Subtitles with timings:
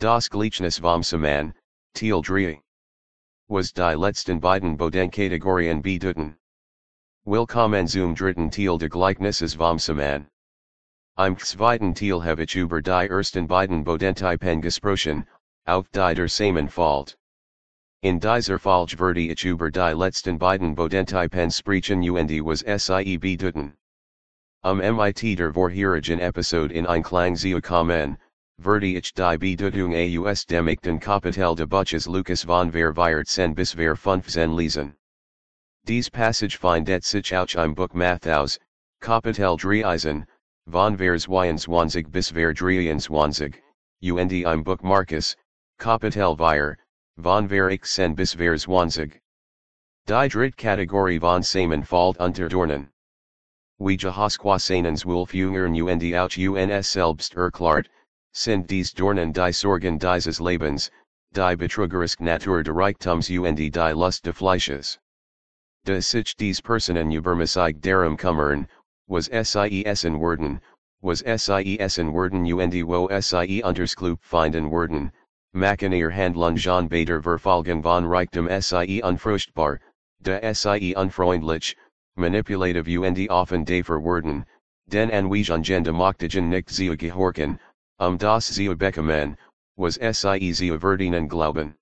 [0.00, 1.52] Das Gleichnis vom Sämann,
[1.92, 2.60] Teal Dreh.
[3.48, 6.36] Was die letzten beiden Bodenkategorien bedeuten.
[7.24, 10.28] Willkommen zum dritten Teil der Gleichnisses vom Sämann.
[11.16, 15.26] Im zweiten Teil habe ich über die ersten beiden Bodentypen gesprochen,
[15.66, 17.18] auf die der Samen fällt.
[18.00, 23.76] In dieser Folge werde ich über die letzten beiden Bodentypen sprechen und was sie bedeuten.
[24.62, 28.16] Um MIT der vorherigen Episode in Einklang zu kommen,
[28.60, 29.94] werde ich die Bedeutung
[30.26, 34.96] aus dem echten Kapitel de Buches Lukas von ver Viertzen bis ver Fünfzen lesen.
[35.84, 38.58] Dies Passage findet sich auch im Buch Matthäus,
[39.00, 40.26] Kapitel Dreisen,
[40.66, 43.54] von vers 22 bis ver 23,
[44.02, 45.36] und im Buch Markus,
[45.78, 46.76] Kapitel 4,
[47.22, 49.20] von ver Ixen bis ver 20.
[50.08, 52.88] Die dritte Kategorie von Samen fällt unter Dornen.
[53.78, 57.88] Wie Jahasquasanens Wolfüngern und auch uns selbst erklärt,
[58.32, 60.90] sind dies Dornen die Sorgen dieses Lebens,
[61.32, 64.98] die betrügerisch Natur de Reichtums und die Lust de Fleisches.
[65.84, 68.68] De sich dies Personen übermäßig darum kümmern,
[69.08, 70.60] was SIESen werden,
[71.00, 75.10] was SIESen werden und wo SIE Unterskloop finden werden,
[75.52, 79.80] machen ihr Handlung John Bader Verfolgen von Reichtum SIE unfruchtbar,
[80.20, 81.76] de SIE unfreundlich,
[82.16, 84.44] manipulative und offen dafer werden,
[84.86, 87.58] den Anweisungen de Machtigen nicht zu gehorchen,
[87.98, 89.36] um das zu bekommen,
[89.76, 89.98] was
[90.52, 91.74] sie verdienen glauben.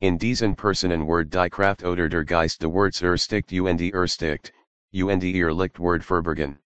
[0.00, 4.52] In diesen Personen wird die Kraft oder der Geist de Worts erstickt und erstickt,
[4.92, 6.58] und ihr Licht wird verbergen.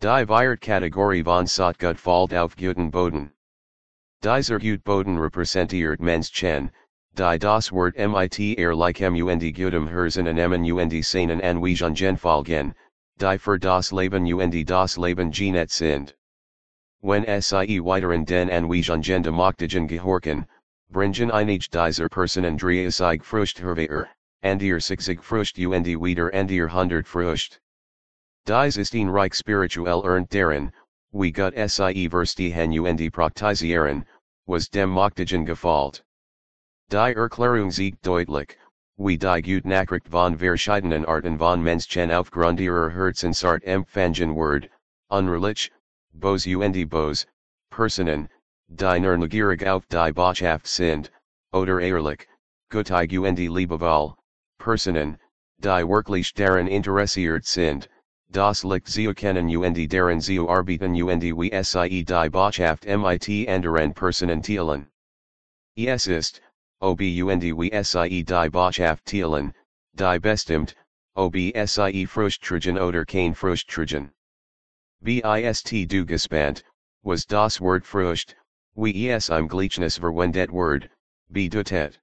[0.00, 3.30] Die Viert Kategorie von Saatgut fällt auf guten Boden.
[4.20, 6.72] Dieser gut Boden repräsentiert Menschen,
[7.14, 12.74] die das Wort mit ehrlichem und gutem Herzen anehmen und seinen Anweisungen folgen,
[13.20, 16.15] die für das Leben und das Leben genet sind.
[17.02, 20.46] Wenn sie weiteren den Anweisungen de Machtigen gehorchen,
[20.90, 24.08] bringen einige dieser Personen dreißig Frucht hervor,
[24.42, 27.60] and ihr sechzig Frucht und wieder and ihr hundert Frucht.
[28.46, 30.72] Dies ist ein Reich spirituell ernt darin,
[31.12, 34.06] wie gut sie verstehen und praktisieren,
[34.46, 36.02] was dem Machtigen gefällt.
[36.90, 38.56] Die Erklärung sieht deutlich,
[38.96, 44.70] wie die gut Nachricht von verschiedenen Arten von Menschen aufgrund ihrer Herzensart empfangen wird,
[45.08, 45.72] unrelich,
[46.18, 47.26] Bos und Bos,
[47.70, 48.28] Personen,
[48.68, 51.10] die nur neugierig auf die Botschaft sind,
[51.52, 52.26] oder ehrlich,
[52.70, 54.14] gutig und liebevoll,
[54.58, 55.18] Personen,
[55.58, 57.88] die wirklich daran interessiert sind,
[58.30, 63.92] das Licht zu kennen und daran zu arbeiten und wie sie die Botschaft mit anderen
[63.92, 64.88] Personen teilen.
[65.76, 66.40] Es ist,
[66.80, 69.54] ob und wie sie die Botschaft teilen,
[69.92, 70.74] die bestimmt,
[71.14, 74.15] ob sie Frustringen oder kein Frustringen.
[75.02, 76.04] Bist du
[77.02, 78.34] was das Wort Frucht,
[78.74, 80.88] wie im Gleichnis verwendet Word,
[81.30, 82.00] bedeutet.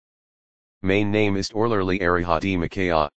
[0.81, 3.09] Mein Name ist Orlerly Arihati Makaya.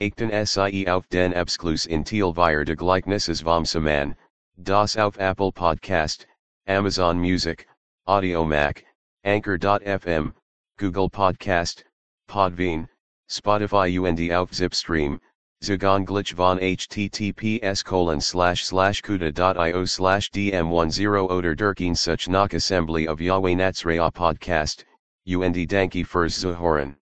[0.00, 4.16] Achten sie auf den Abschluss in Teil via de Gleichnisses vom Sämann,
[4.56, 6.26] das auf Apple Podcast,
[6.66, 7.66] Amazon Music,
[8.06, 8.84] Audiomack,
[9.24, 10.34] Anchor.fm,
[10.76, 11.84] Google Podcast,
[12.26, 12.88] Podbean,
[13.28, 15.20] Spotify und auf Zipstream,
[15.60, 23.08] Zagon glitch von https colon slash slash kuda.io slash dm10 oder durkin such nach assembly
[23.08, 24.84] of Yahweh Natsraya podcast,
[25.26, 26.97] und danke fürs Zuhören.